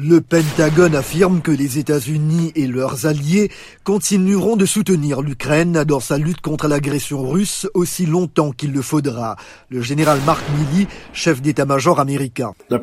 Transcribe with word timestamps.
Le 0.00 0.20
Pentagone 0.20 0.94
affirme 0.94 1.40
que 1.40 1.50
les 1.50 1.78
États-Unis 1.78 2.52
et 2.54 2.68
leurs 2.68 3.06
alliés 3.06 3.50
continueront 3.82 4.54
de 4.54 4.64
soutenir 4.64 5.22
l'Ukraine 5.22 5.82
dans 5.82 5.98
sa 5.98 6.18
lutte 6.18 6.40
contre 6.40 6.68
l'agression 6.68 7.28
russe 7.28 7.66
aussi 7.74 8.06
longtemps 8.06 8.52
qu'il 8.52 8.72
le 8.72 8.80
faudra. 8.80 9.34
Le 9.70 9.82
général 9.82 10.20
Mark 10.24 10.44
Milley, 10.56 10.86
chef 11.12 11.42
d'état-major 11.42 11.98
américain. 11.98 12.52
La 12.70 12.78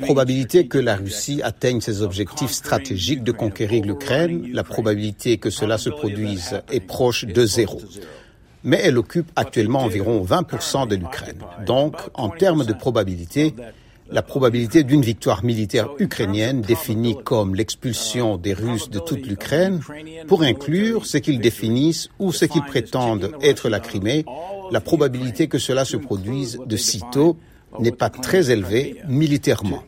probabilité 0.00 0.68
que 0.68 0.78
la 0.78 0.94
Russie 0.94 1.42
atteigne 1.42 1.80
ses 1.80 2.02
objectifs 2.02 2.52
stratégiques 2.52 3.24
de 3.24 3.32
conquérir 3.32 3.84
l'Ukraine, 3.84 4.48
la 4.52 4.62
probabilité 4.62 5.38
que 5.38 5.50
cela 5.50 5.78
se 5.78 5.90
produise 5.90 6.62
est 6.70 6.78
proche 6.78 7.24
de 7.24 7.44
zéro 7.44 7.80
mais 8.62 8.80
elle 8.82 8.98
occupe 8.98 9.30
actuellement 9.36 9.82
environ 9.82 10.24
20% 10.24 10.88
de 10.88 10.96
l'Ukraine. 10.96 11.38
Donc, 11.64 11.94
en 12.14 12.28
termes 12.30 12.64
de 12.64 12.72
probabilité, 12.72 13.54
la 14.10 14.22
probabilité 14.22 14.84
d'une 14.84 15.02
victoire 15.02 15.44
militaire 15.44 15.88
ukrainienne 15.98 16.60
définie 16.60 17.16
comme 17.24 17.54
l'expulsion 17.54 18.36
des 18.36 18.54
Russes 18.54 18.90
de 18.90 18.98
toute 18.98 19.26
l'Ukraine, 19.26 19.80
pour 20.28 20.42
inclure 20.42 21.06
ce 21.06 21.18
qu'ils 21.18 21.40
définissent 21.40 22.08
ou 22.18 22.32
ce 22.32 22.44
qu'ils 22.44 22.62
prétendent 22.62 23.32
être 23.42 23.68
la 23.68 23.80
Crimée, 23.80 24.24
la 24.70 24.80
probabilité 24.80 25.48
que 25.48 25.58
cela 25.58 25.84
se 25.84 25.96
produise 25.96 26.58
de 26.64 26.76
sitôt 26.76 27.36
n'est 27.78 27.92
pas 27.92 28.10
très 28.10 28.50
élevée 28.50 28.96
militairement. 29.08 29.82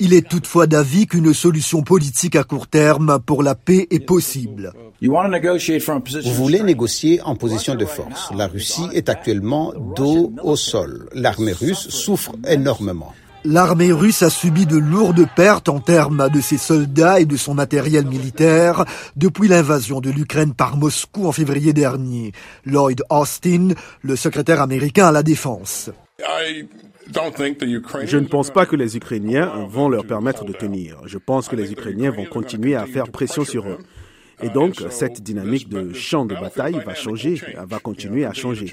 Il 0.00 0.12
est 0.12 0.28
toutefois 0.28 0.66
d'avis 0.66 1.06
qu'une 1.06 1.32
solution 1.32 1.82
politique 1.82 2.36
à 2.36 2.44
court 2.44 2.66
terme 2.66 3.18
pour 3.24 3.42
la 3.42 3.54
paix 3.54 3.86
est 3.90 4.00
possible. 4.00 4.72
Vous 5.02 6.34
voulez 6.34 6.62
négocier 6.62 7.20
en 7.22 7.36
position 7.36 7.74
de 7.74 7.84
force. 7.84 8.30
La 8.34 8.46
Russie 8.46 8.88
est 8.92 9.08
actuellement 9.08 9.72
dos 9.96 10.32
au 10.42 10.56
sol. 10.56 11.08
L'armée 11.14 11.52
russe 11.52 11.88
souffre 11.88 12.32
énormément. 12.46 13.12
L'armée 13.44 13.92
russe 13.92 14.22
a 14.22 14.30
subi 14.30 14.66
de 14.66 14.76
lourdes 14.76 15.24
pertes 15.36 15.68
en 15.68 15.78
termes 15.78 16.28
de 16.30 16.40
ses 16.40 16.58
soldats 16.58 17.20
et 17.20 17.26
de 17.26 17.36
son 17.36 17.54
matériel 17.54 18.04
militaire 18.04 18.84
depuis 19.14 19.46
l'invasion 19.46 20.00
de 20.00 20.10
l'Ukraine 20.10 20.52
par 20.52 20.76
Moscou 20.76 21.28
en 21.28 21.32
février 21.32 21.72
dernier. 21.72 22.32
Lloyd 22.64 23.04
Austin, 23.08 23.68
le 24.02 24.16
secrétaire 24.16 24.60
américain 24.60 25.06
à 25.06 25.12
la 25.12 25.22
défense. 25.22 25.90
Je 28.04 28.16
ne 28.16 28.26
pense 28.26 28.50
pas 28.50 28.66
que 28.66 28.76
les 28.76 28.96
Ukrainiens 28.96 29.66
vont 29.68 29.88
leur 29.88 30.06
permettre 30.06 30.44
de 30.44 30.52
tenir. 30.52 31.00
Je 31.06 31.18
pense 31.18 31.48
que 31.48 31.56
les 31.56 31.72
Ukrainiens 31.72 32.10
vont 32.10 32.24
continuer 32.24 32.74
à 32.74 32.86
faire 32.86 33.08
pression 33.10 33.44
sur 33.44 33.68
eux. 33.68 33.78
Et 34.42 34.48
donc, 34.50 34.82
cette 34.90 35.22
dynamique 35.22 35.68
de 35.68 35.92
champ 35.92 36.26
de 36.26 36.34
bataille 36.34 36.80
va 36.84 36.94
changer, 36.94 37.40
va 37.66 37.78
continuer 37.78 38.26
à 38.26 38.32
changer. 38.32 38.70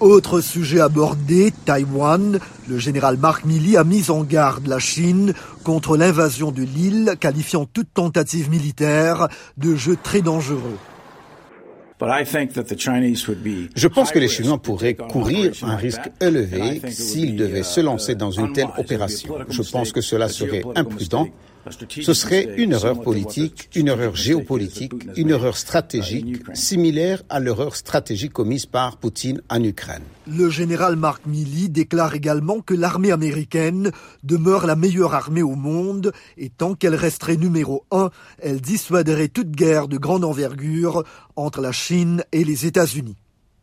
Autre 0.00 0.40
sujet 0.40 0.80
abordé, 0.80 1.52
Taïwan. 1.64 2.38
Le 2.68 2.78
général 2.78 3.16
Mark 3.16 3.44
Milley 3.44 3.76
a 3.76 3.84
mis 3.84 4.10
en 4.10 4.22
garde 4.22 4.66
la 4.66 4.78
Chine 4.78 5.34
contre 5.64 5.96
l'invasion 5.96 6.50
de 6.50 6.62
l'île, 6.62 7.14
qualifiant 7.20 7.64
toute 7.64 7.92
tentative 7.94 8.50
militaire 8.50 9.28
de 9.56 9.74
jeu 9.76 9.96
très 10.02 10.20
dangereux. 10.20 10.78
Je 13.76 13.88
pense 13.88 14.10
que 14.12 14.18
les 14.18 14.28
Chinois 14.28 14.58
pourraient 14.58 14.94
courir 14.94 15.52
un 15.62 15.76
risque 15.76 16.10
élevé 16.20 16.80
s'ils 16.90 17.36
devaient 17.36 17.62
se 17.62 17.80
lancer 17.80 18.14
dans 18.14 18.30
une 18.30 18.52
telle 18.52 18.68
opération. 18.78 19.34
Je 19.48 19.62
pense 19.62 19.92
que 19.92 20.00
cela 20.00 20.28
serait 20.28 20.62
imprudent 20.74 21.28
ce 21.70 22.14
serait 22.14 22.54
une 22.56 22.72
erreur 22.72 23.00
politique, 23.00 23.70
une 23.74 23.88
erreur 23.88 24.14
géopolitique, 24.16 24.92
une 25.16 25.30
erreur 25.30 25.56
stratégique, 25.56 26.42
similaire 26.54 27.22
à 27.28 27.40
l'erreur 27.40 27.76
stratégique 27.76 28.32
commise 28.32 28.66
par 28.66 28.96
Poutine 28.98 29.40
en 29.48 29.62
Ukraine. 29.62 30.02
Le 30.26 30.50
général 30.50 30.96
Mark 30.96 31.26
Milley 31.26 31.68
déclare 31.68 32.14
également 32.14 32.60
que 32.60 32.74
l'armée 32.74 33.12
américaine 33.12 33.90
demeure 34.22 34.66
la 34.66 34.76
meilleure 34.76 35.14
armée 35.14 35.42
au 35.42 35.54
monde 35.54 36.12
et 36.36 36.50
tant 36.50 36.74
qu'elle 36.74 36.94
resterait 36.94 37.36
numéro 37.36 37.84
un, 37.90 38.10
elle 38.38 38.60
dissuaderait 38.60 39.28
toute 39.28 39.50
guerre 39.50 39.88
de 39.88 39.98
grande 39.98 40.24
envergure 40.24 41.04
entre 41.36 41.60
la 41.60 41.72
Chine 41.72 42.24
et 42.32 42.44
les 42.44 42.66
États-Unis. 42.66 43.16